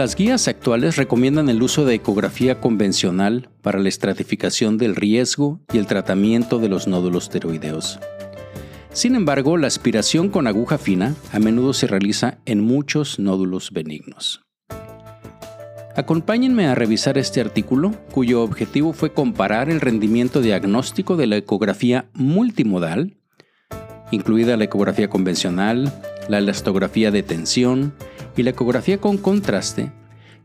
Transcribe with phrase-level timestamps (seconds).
[0.00, 5.76] Las guías actuales recomiendan el uso de ecografía convencional para la estratificación del riesgo y
[5.76, 8.00] el tratamiento de los nódulos tiroideos.
[8.94, 14.40] Sin embargo, la aspiración con aguja fina a menudo se realiza en muchos nódulos benignos.
[15.94, 22.08] Acompáñenme a revisar este artículo, cuyo objetivo fue comparar el rendimiento diagnóstico de la ecografía
[22.14, 23.18] multimodal,
[24.12, 25.92] incluida la ecografía convencional,
[26.26, 27.92] la elastografía de tensión
[28.36, 29.92] y la ecografía con contraste,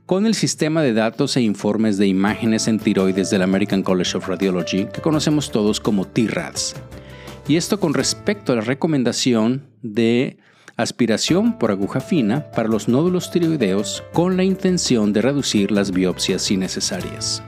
[0.06, 4.28] con el sistema de datos e informes de imágenes en tiroides del American College of
[4.28, 6.76] Radiology, que conocemos todos como TRADS.
[7.48, 10.38] Y esto con respecto a la recomendación de
[10.78, 16.52] aspiración por aguja fina para los nódulos tiroideos con la intención de reducir las biopsias
[16.52, 17.44] innecesarias.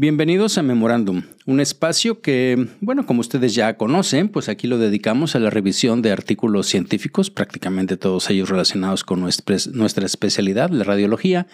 [0.00, 5.34] Bienvenidos a Memorándum, un espacio que, bueno, como ustedes ya conocen, pues aquí lo dedicamos
[5.34, 11.48] a la revisión de artículos científicos, prácticamente todos ellos relacionados con nuestra especialidad, la radiología,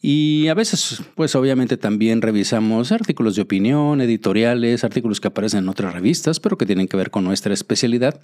[0.00, 5.70] y a veces, pues obviamente también revisamos artículos de opinión, editoriales, artículos que aparecen en
[5.70, 8.20] otras revistas, pero que tienen que ver con nuestra especialidad.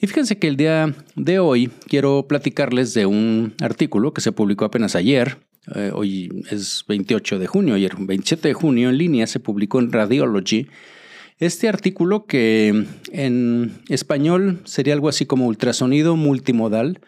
[0.00, 4.64] Y fíjense que el día de hoy quiero platicarles de un artículo que se publicó
[4.64, 5.38] apenas ayer.
[5.74, 9.92] Eh, hoy es 28 de junio, ayer 27 de junio en línea se publicó en
[9.92, 10.68] Radiology.
[11.38, 17.00] Este artículo que en español sería algo así como ultrasonido multimodal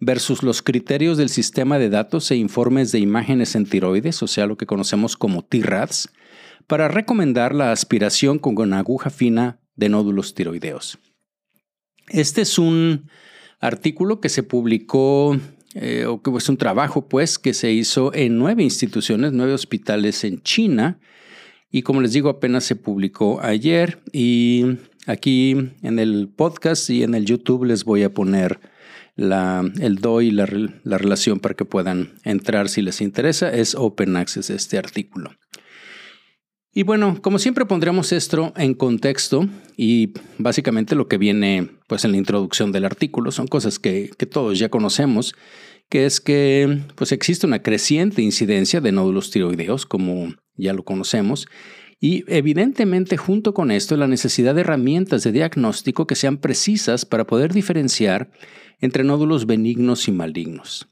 [0.00, 4.46] versus los criterios del sistema de datos e informes de imágenes en tiroides, o sea,
[4.46, 6.10] lo que conocemos como TRADS,
[6.66, 10.98] para recomendar la aspiración con una aguja fina de nódulos tiroideos.
[12.08, 13.08] Este es un
[13.60, 15.36] artículo que se publicó,
[15.74, 20.24] eh, o que es un trabajo, pues, que se hizo en nueve instituciones, nueve hospitales
[20.24, 20.98] en China,
[21.70, 27.14] y como les digo, apenas se publicó ayer, y aquí en el podcast y en
[27.14, 28.60] el YouTube les voy a poner
[29.16, 30.48] el DOI y la,
[30.84, 33.52] la relación para que puedan entrar si les interesa.
[33.52, 35.32] Es Open Access este artículo.
[36.78, 42.12] Y bueno, como siempre pondremos esto en contexto y básicamente lo que viene pues en
[42.12, 45.34] la introducción del artículo son cosas que, todos ya conocemos,
[45.88, 51.48] que es que pues existe una creciente incidencia de nódulos tiroideos como ya lo conocemos
[51.98, 57.26] y evidentemente junto con esto la necesidad de herramientas de diagnóstico que sean precisas para
[57.26, 58.30] poder diferenciar
[58.78, 60.88] entre nódulos benignos y malignos.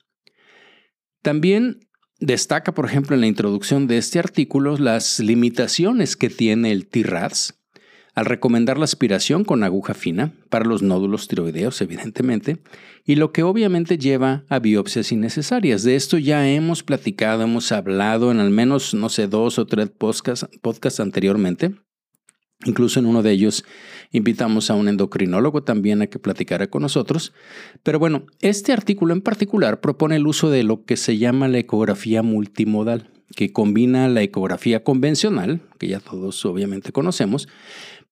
[1.23, 1.86] También
[2.21, 7.55] destaca, por ejemplo, en la introducción de este artículo las limitaciones que tiene el TRADS
[8.17, 12.57] al recomendar la aspiración con aguja fina para los nódulos tiroideos, evidentemente,
[13.05, 15.83] y lo que obviamente lleva a biopsias innecesarias.
[15.83, 19.91] De esto ya hemos platicado, hemos hablado en al menos, no sé, dos o tres
[19.91, 21.75] podcasts, podcasts anteriormente.
[22.65, 23.67] Incluso en uno de ellos
[24.13, 27.33] invitamos a un endocrinólogo también a que platicara con nosotros.
[27.83, 31.59] Pero bueno, este artículo en particular propone el uso de lo que se llama la
[31.59, 37.49] ecografía multimodal, que combina la ecografía convencional, que ya todos obviamente conocemos,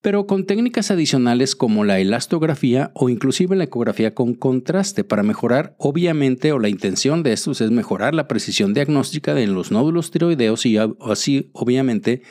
[0.05, 5.75] pero con técnicas adicionales como la elastografía o inclusive la ecografía con contraste para mejorar,
[5.79, 10.67] obviamente, o la intención de estos es mejorar la precisión diagnóstica de los nódulos tiroideos
[10.67, 12.21] y así, obviamente,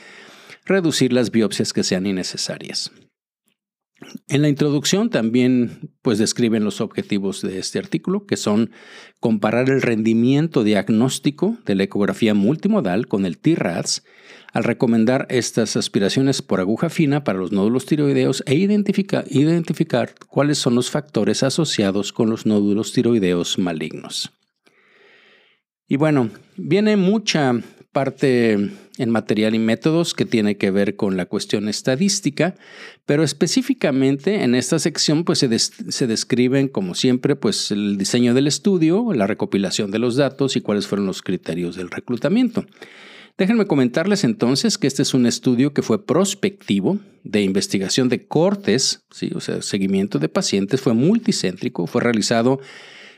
[0.64, 2.92] reducir las biopsias que sean innecesarias.
[4.28, 8.70] En la introducción también pues describen los objetivos de este artículo, que son
[9.20, 14.04] comparar el rendimiento diagnóstico de la ecografía multimodal con el TRADS
[14.52, 20.76] al recomendar estas aspiraciones por aguja fina para los nódulos tiroideos e identificar cuáles son
[20.76, 24.32] los factores asociados con los nódulos tiroideos malignos.
[25.88, 27.52] Y bueno, viene mucha
[27.90, 32.54] parte en material y métodos que tiene que ver con la cuestión estadística,
[33.06, 39.12] pero específicamente en esta sección pues se, describen como siempre pues el diseño del estudio,
[39.12, 42.64] la recopilación de los datos y cuáles fueron los criterios del reclutamiento.
[43.36, 49.04] Déjenme comentarles entonces que este es un estudio que fue prospectivo de investigación de cortes,
[49.10, 49.32] ¿sí?
[49.34, 52.60] o sea, seguimiento de pacientes, fue multicéntrico, fue realizado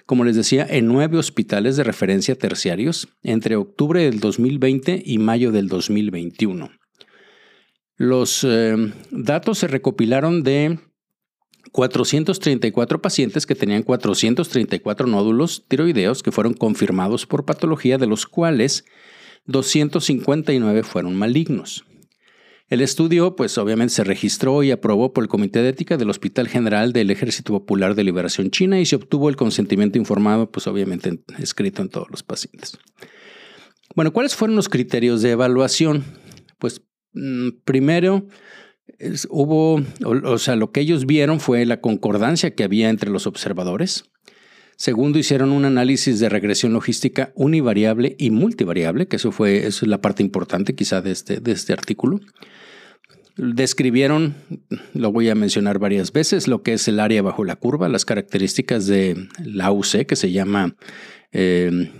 [0.06, 5.50] como les decía, en nueve hospitales de referencia terciarios entre octubre del 2020 y mayo
[5.50, 6.70] del 2021.
[7.97, 8.76] Los eh,
[9.11, 10.79] datos se recopilaron de
[11.73, 18.85] 434 pacientes que tenían 434 nódulos tiroideos que fueron confirmados por patología, de los cuales
[19.47, 21.85] 259 fueron malignos.
[22.68, 26.48] El estudio, pues obviamente se registró y aprobó por el Comité de Ética del Hospital
[26.48, 31.22] General del Ejército Popular de Liberación China y se obtuvo el consentimiento informado, pues obviamente
[31.38, 32.76] escrito en todos los pacientes.
[33.94, 36.04] Bueno, ¿cuáles fueron los criterios de evaluación?
[36.58, 36.82] Pues
[37.12, 38.26] mm, primero,
[39.28, 44.10] hubo, o sea, lo que ellos vieron fue la concordancia que había entre los observadores.
[44.76, 50.02] Segundo, hicieron un análisis de regresión logística univariable y multivariable, que eso fue es la
[50.02, 52.20] parte importante quizá de este, de este artículo.
[53.38, 54.34] Describieron,
[54.94, 58.05] lo voy a mencionar varias veces, lo que es el área bajo la curva, las
[58.05, 60.75] características de la UC, que se llama
[61.38, 61.90] eh,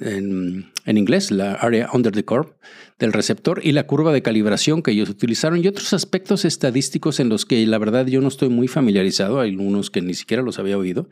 [0.00, 2.54] en, en, inglés, la area under the curve
[2.98, 7.28] del receptor y la curva de calibración que ellos utilizaron y otros aspectos estadísticos en
[7.28, 10.58] los que la verdad yo no estoy muy familiarizado, hay algunos que ni siquiera los
[10.58, 11.10] había oído,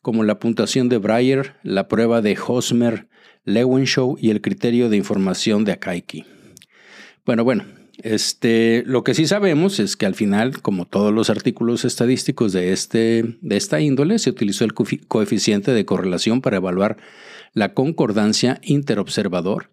[0.00, 3.08] como la puntuación de Breyer, la prueba de Hosmer,
[3.44, 6.24] Lewenshow y el criterio de información de Akaiki.
[7.26, 7.64] Bueno, bueno,
[8.02, 12.72] este, lo que sí sabemos es que al final, como todos los artículos estadísticos de,
[12.72, 16.96] este, de esta índole, se utilizó el coeficiente de correlación para evaluar
[17.52, 19.70] la concordancia interobservador.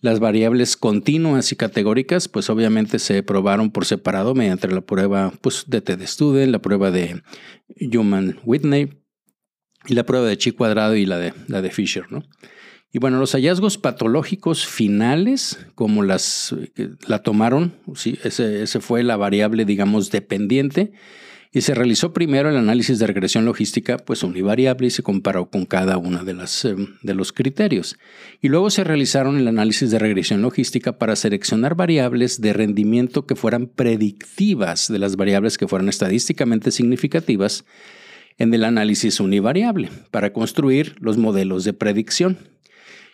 [0.00, 5.64] Las variables continuas y categóricas, pues obviamente se probaron por separado mediante la prueba pues,
[5.68, 7.22] de Ted Student, la prueba de
[7.96, 8.90] Human Whitney
[9.86, 12.24] y la prueba de Chi cuadrado y la de, la de Fisher, ¿no?
[12.94, 16.54] Y bueno, los hallazgos patológicos finales, como las
[17.06, 20.92] la tomaron, sí, ese, fue la variable, digamos, dependiente,
[21.54, 25.64] y se realizó primero el análisis de regresión logística, pues univariable, y se comparó con
[25.64, 27.98] cada uno de, las, eh, de los criterios.
[28.42, 33.36] Y luego se realizaron el análisis de regresión logística para seleccionar variables de rendimiento que
[33.36, 37.64] fueran predictivas de las variables que fueran estadísticamente significativas
[38.36, 42.51] en el análisis univariable, para construir los modelos de predicción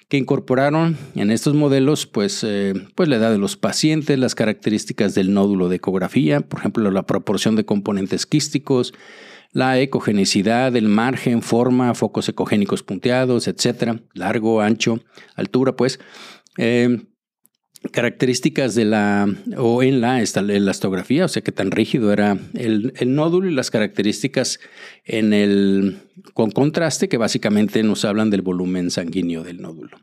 [0.08, 5.14] que incorporaron en estos modelos pues, eh, pues la edad de los pacientes, las características
[5.14, 8.94] del nódulo de ecografía, por ejemplo la proporción de componentes quísticos,
[9.52, 15.00] la ecogenicidad, el margen, forma, focos ecogénicos punteados, etcétera, largo, ancho,
[15.36, 16.00] altura, pues.
[16.58, 17.06] Eh,
[17.92, 19.26] características de la
[19.56, 23.70] o en la elastografía, o sea que tan rígido era el, el, nódulo y las
[23.70, 24.58] características
[25.04, 25.98] en el
[26.34, 29.98] con contraste que básicamente nos hablan del volumen sanguíneo del nódulo.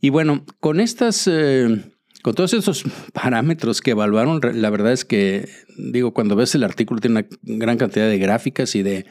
[0.00, 1.82] Y bueno, con estas eh,
[2.22, 7.00] con todos esos parámetros que evaluaron, la verdad es que digo cuando ves el artículo
[7.00, 9.06] tiene una gran cantidad de gráficas y de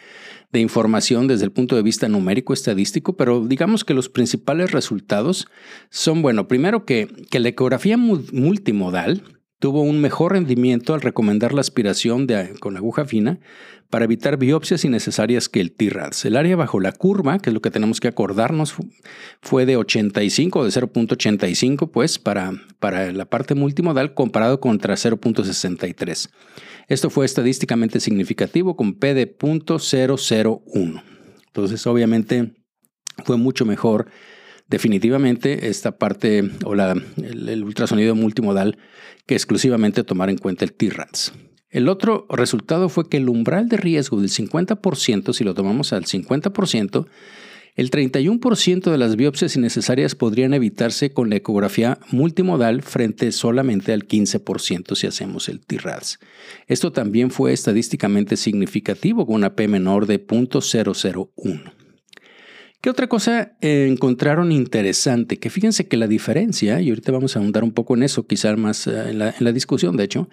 [0.52, 5.48] de información desde el punto de vista numérico estadístico, pero digamos que los principales resultados
[5.90, 9.24] son, bueno, primero que, que la ecografía multimodal
[9.60, 13.40] tuvo un mejor rendimiento al recomendar la aspiración de, con aguja fina
[13.90, 16.26] para evitar biopsias innecesarias que el TIRADS.
[16.26, 18.76] El área bajo la curva, que es lo que tenemos que acordarnos,
[19.42, 26.30] fue de 85, de 0.85, pues, para, para la parte multimodal comparado contra 0.63.
[26.90, 31.04] Esto fue estadísticamente significativo con P de .001.
[31.46, 32.56] Entonces, obviamente,
[33.24, 34.08] fue mucho mejor
[34.68, 38.78] definitivamente esta parte o la, el, ultrasonido multimodal
[39.28, 41.34] que exclusivamente tomar en cuenta el T-RADS.
[41.70, 46.06] El otro resultado fue que el umbral de riesgo del 50%, si lo tomamos al
[46.06, 47.08] 50%,
[47.80, 54.06] el 31% de las biopsias innecesarias podrían evitarse con la ecografía multimodal frente solamente al
[54.06, 56.20] 15% si hacemos el TRADS.
[56.68, 61.74] Esto también fue estadísticamente significativo con una P menor de 0.001.
[62.82, 65.38] ¿Qué otra cosa encontraron interesante?
[65.38, 68.58] Que fíjense que la diferencia, y ahorita vamos a ahondar un poco en eso, quizás
[68.58, 70.30] más eh, en la discusión, de hecho,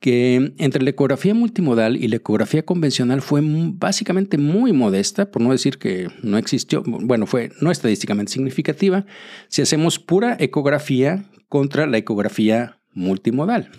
[0.00, 5.52] que entre la ecografía multimodal y la ecografía convencional fue básicamente muy modesta, por no
[5.52, 9.04] decir que no existió, bueno, fue no estadísticamente significativa,
[9.48, 13.70] si hacemos pura ecografía contra la ecografía multimodal.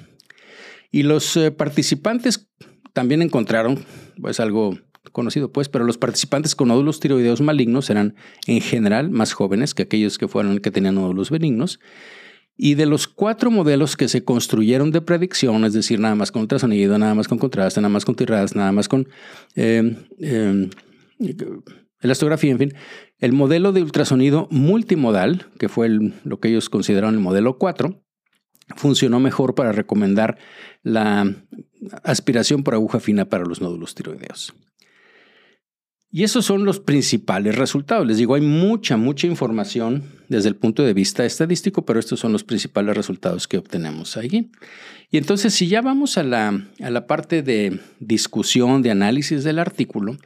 [0.92, 2.50] Y los eh, participantes
[2.94, 3.84] también encontraron,
[4.22, 4.78] pues algo
[5.12, 9.84] conocido pues, pero los participantes con nódulos tiroideos malignos eran en general más jóvenes que
[9.84, 11.80] aquellos que fueron que tenían nódulos benignos
[12.64, 16.44] y de los cuatro modelos que se construyeron de predicción, es decir, nada más con
[16.44, 19.10] ultrasonido, nada más con contraste, nada más con tiradas, nada más con
[19.56, 20.70] eh, eh,
[22.02, 22.74] elastografía, en fin,
[23.18, 28.00] el modelo de ultrasonido multimodal, que fue lo que ellos consideraron el modelo 4,
[28.76, 30.38] funcionó mejor para recomendar
[30.84, 31.34] la
[32.04, 34.54] aspiración por aguja fina para los nódulos tiroideos.
[36.14, 38.06] Y esos son los principales resultados.
[38.06, 42.34] Les digo, hay mucha, mucha información desde el punto de vista estadístico, pero estos son
[42.34, 44.52] los principales resultados que obtenemos ahí.
[45.10, 49.58] Y entonces, si ya vamos a la, a la parte de discusión, de análisis del
[49.58, 50.18] artículo,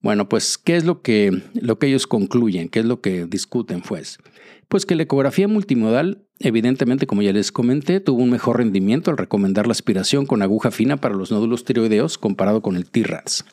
[0.00, 2.70] bueno, pues, ¿qué es lo que, lo que ellos concluyen?
[2.70, 3.82] ¿Qué es lo que discuten?
[3.82, 4.18] Pues,
[4.68, 9.18] pues que la ecografía multimodal, evidentemente, como ya les comenté, tuvo un mejor rendimiento al
[9.18, 13.44] recomendar la aspiración con aguja fina para los nódulos tiroideos comparado con el TRADS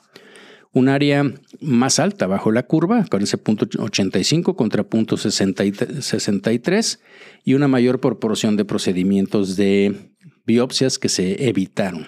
[0.74, 7.00] un área más alta bajo la curva, con ese punto 85 contra punto 63,
[7.46, 10.12] y una mayor proporción de procedimientos de
[10.46, 12.08] biopsias que se evitaron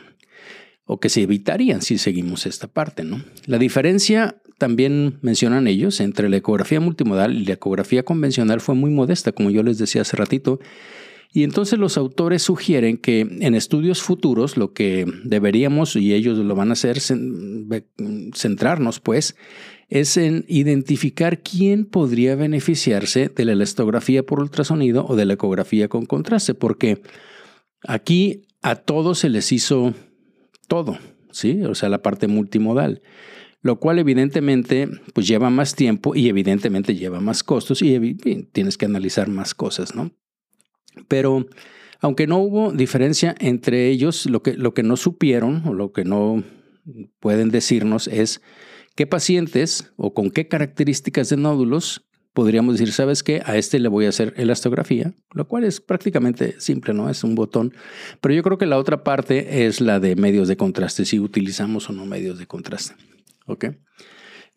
[0.86, 3.04] o que se evitarían si seguimos esta parte.
[3.04, 3.24] ¿no?
[3.46, 8.90] La diferencia también mencionan ellos, entre la ecografía multimodal y la ecografía convencional fue muy
[8.90, 10.60] modesta, como yo les decía hace ratito.
[11.36, 16.56] Y entonces los autores sugieren que en estudios futuros lo que deberíamos, y ellos lo
[16.56, 16.98] van a hacer,
[18.34, 19.36] centrarnos pues,
[19.90, 25.90] es en identificar quién podría beneficiarse de la elastografía por ultrasonido o de la ecografía
[25.90, 27.02] con contraste, porque
[27.86, 29.94] aquí a todos se les hizo
[30.70, 30.98] todo,
[31.32, 31.64] ¿sí?
[31.64, 33.02] O sea, la parte multimodal,
[33.62, 38.16] lo cual evidentemente pues lleva más tiempo y evidentemente lleva más costos y
[38.54, 40.14] tienes que analizar más cosas, ¿no?
[41.08, 41.46] Pero
[42.02, 46.04] aunque no hubo diferencia entre ellos, lo que, lo que no supieron o lo que
[46.04, 46.44] no
[47.20, 48.42] pueden decirnos es
[48.96, 53.42] qué pacientes o con qué características de nódulos podríamos decir, ¿sabes qué?
[53.46, 57.10] A este le voy a hacer elastografía, lo cual es prácticamente simple, ¿no?
[57.10, 57.74] Es un botón.
[58.20, 61.90] Pero yo creo que la otra parte es la de medios de contraste, si utilizamos
[61.90, 62.94] o no medios de contraste.
[63.48, 63.68] ¿Ok?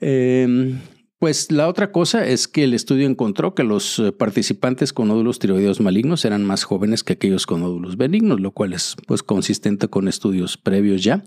[0.00, 0.80] Em,
[1.19, 5.39] pues la otra cosa es que el estudio encontró que los eh, participantes con nódulos
[5.39, 9.89] tiroideos malignos eran más jóvenes que aquellos con nódulos benignos, lo cual es pues consistente
[9.89, 11.25] con estudios previos ya.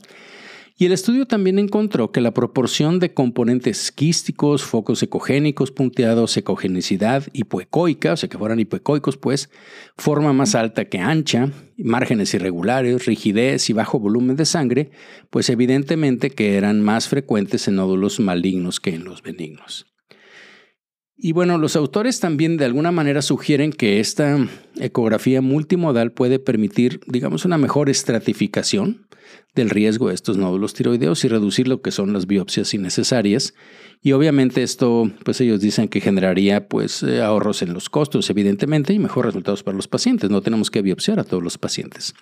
[0.78, 7.28] Y el estudio también encontró que la proporción de componentes quísticos, focos ecogénicos punteados, ecogenicidad
[7.34, 9.50] hipoecoica, o sea que fueran hipoecoicos, pues,
[9.98, 14.92] forma más alta que ancha, márgenes irregulares, rigidez y bajo volumen de sangre,
[15.30, 19.91] pues evidentemente que eran más frecuentes en nódulos malignos que en los benignos.
[21.24, 24.40] Y bueno, los autores también de alguna manera sugieren que esta
[24.80, 29.06] ecografía multimodal puede permitir, digamos, una mejor estratificación
[29.54, 33.54] del riesgo de estos nódulos tiroideos y reducir lo que son las biopsias innecesarias.
[34.02, 38.92] Y obviamente esto, pues ellos dicen que generaría pues eh, ahorros en los costos, evidentemente,
[38.92, 40.32] y mejores resultados para los pacientes.
[40.32, 42.16] No tenemos que biopsiar a todos los pacientes.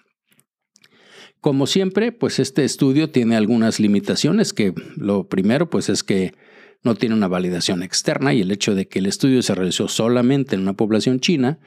[1.39, 6.34] Como siempre, pues este estudio tiene algunas limitaciones que lo primero pues es que
[6.83, 10.55] no tiene una validación externa y el hecho de que el estudio se realizó solamente
[10.55, 11.59] en una población china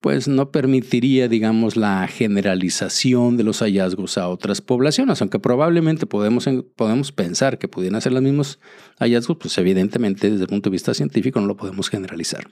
[0.00, 6.48] pues no permitiría, digamos, la generalización de los hallazgos a otras poblaciones, aunque probablemente podemos,
[6.76, 8.60] podemos pensar que pudieran ser los mismos
[8.98, 12.48] hallazgos, pues evidentemente desde el punto de vista científico no lo podemos generalizar.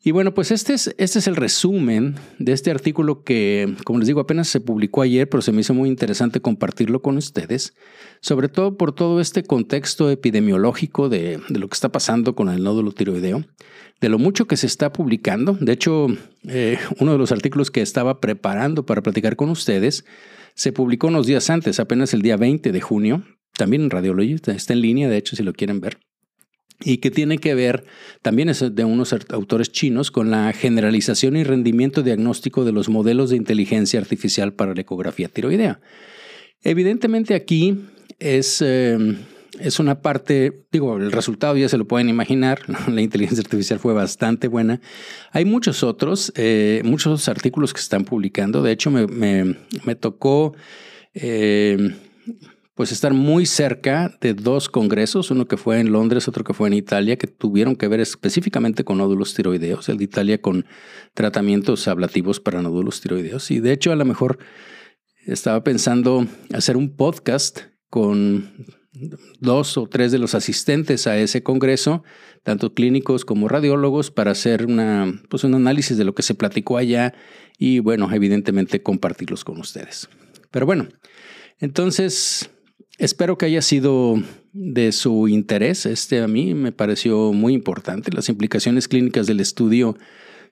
[0.00, 4.06] Y bueno, pues este es, este es el resumen de este artículo que, como les
[4.06, 7.74] digo, apenas se publicó ayer, pero se me hizo muy interesante compartirlo con ustedes,
[8.20, 12.62] sobre todo por todo este contexto epidemiológico de, de lo que está pasando con el
[12.62, 13.44] nódulo tiroideo,
[14.00, 15.54] de lo mucho que se está publicando.
[15.60, 16.06] De hecho,
[16.46, 20.04] eh, uno de los artículos que estaba preparando para platicar con ustedes
[20.54, 23.24] se publicó unos días antes, apenas el día 20 de junio,
[23.54, 25.98] también en Radiology, está en línea, de hecho, si lo quieren ver
[26.80, 27.84] y que tiene que ver,
[28.22, 33.30] también es de unos autores chinos, con la generalización y rendimiento diagnóstico de los modelos
[33.30, 35.80] de inteligencia artificial para la ecografía tiroidea.
[36.62, 37.80] Evidentemente aquí
[38.18, 39.16] es, em,
[39.58, 43.92] es una parte, digo, el resultado ya se lo pueden imaginar, la inteligencia artificial fue
[43.92, 44.80] bastante buena.
[45.32, 50.54] Hay muchos otros, eh, muchos artículos que están publicando, de hecho me, me, tocó...
[51.14, 51.92] Eh,
[52.78, 56.68] pues estar muy cerca de dos congresos, uno que fue en Londres, otro que fue
[56.68, 60.64] en Italia, que tuvieron que ver específicamente con nódulos tiroideos, el de Italia con
[61.12, 63.50] tratamientos ablativos para nódulos tiroideos.
[63.50, 64.38] Y de hecho, a lo mejor
[65.26, 68.64] estaba pensando hacer un podcast con
[69.40, 72.04] dos o tres de los asistentes a ese congreso,
[72.44, 76.76] tanto clínicos como radiólogos, para hacer una, pues un análisis de lo que se platicó
[76.76, 77.12] allá
[77.58, 80.08] y, bueno, evidentemente compartirlos con ustedes.
[80.52, 80.86] Pero bueno,
[81.58, 82.52] entonces
[82.98, 84.16] Espero que haya sido
[84.52, 85.86] de su interés.
[85.86, 88.10] Este a mí me pareció muy importante.
[88.12, 89.96] Las implicaciones clínicas del estudio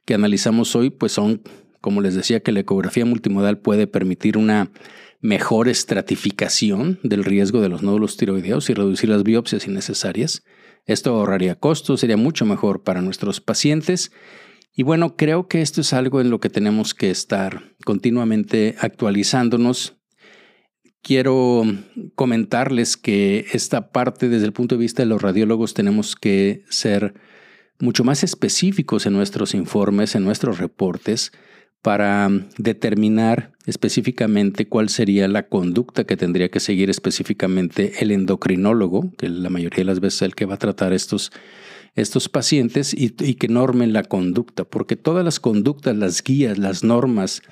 [0.04, 1.42] que analizamos hoy, pues son,
[1.80, 4.70] como les decía, que la ecografía multimodal puede permitir una
[5.20, 10.44] mejor estratificación del riesgo de los nódulos tiroideos y reducir las biopsias innecesarias.
[10.84, 14.12] Esto ahorraría costos, sería mucho mejor para nuestros pacientes.
[14.72, 19.95] Y bueno, creo que esto es algo en lo que tenemos que estar continuamente actualizándonos
[21.06, 21.62] quiero
[22.16, 27.14] comentarles que esta parte desde el punto de vista de los radiólogos tenemos que ser
[27.78, 31.30] mucho más específicos en nuestros informes, en nuestros reportes,
[31.80, 39.28] para determinar específicamente cuál sería la conducta que tendría que seguir específicamente el endocrinólogo, que
[39.28, 41.30] la mayoría de las veces es el que va a tratar estos
[41.96, 47.42] estos pacientes y, que normen la conducta, porque todas las conductas, las guías, las normas,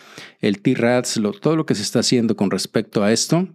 [0.41, 3.49] el TRADS, todo lo que se está haciendo con respecto a esto,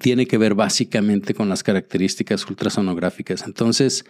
[0.00, 3.44] tiene que ver básicamente con las características ultrasonográficas.
[3.46, 4.04] Entonces,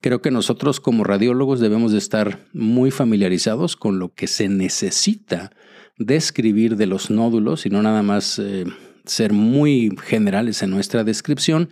[0.00, 5.52] creo que nosotros como radiólogos debemos de estar muy familiarizados con lo que se necesita
[5.98, 8.64] describir de los nódulos y no nada más eh,
[9.04, 11.70] ser muy generales en nuestra descripción,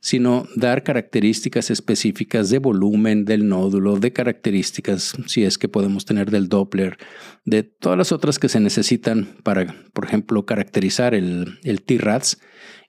[0.00, 6.30] sino dar características específicas de volumen del nódulo, de características, si es que podemos tener
[6.30, 6.98] del Doppler,
[7.44, 12.38] de todas las otras que se necesitan para, por ejemplo, caracterizar el, el T-RADS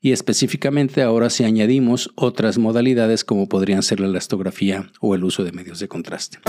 [0.02, 5.44] y específicamente ahora si añadimos otras modalidades como podrían ser la elastografía o el uso
[5.44, 6.40] de medios de contraste.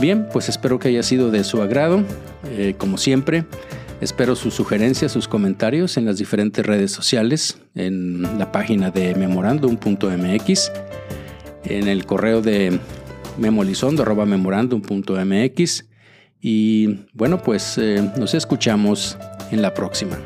[0.00, 2.02] Bien, pues espero que haya sido de su agrado.
[2.52, 3.44] Eh, como siempre,
[4.00, 10.72] espero sus sugerencias, sus comentarios en las diferentes redes sociales, en la página de memorandum.mx,
[11.64, 12.78] en el correo de
[13.38, 15.84] memolizondo.memorandum.mx
[16.40, 19.18] y bueno, pues eh, nos escuchamos
[19.50, 20.16] en la próxima.